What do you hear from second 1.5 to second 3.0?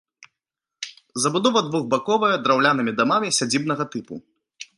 двухбаковая, драўлянымі